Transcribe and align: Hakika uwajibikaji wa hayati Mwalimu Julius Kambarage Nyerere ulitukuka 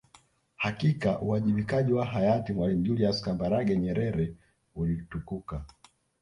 Hakika 0.55 1.19
uwajibikaji 1.19 1.93
wa 1.93 2.05
hayati 2.05 2.53
Mwalimu 2.53 2.81
Julius 2.83 3.21
Kambarage 3.21 3.75
Nyerere 3.77 4.33
ulitukuka 4.75 5.65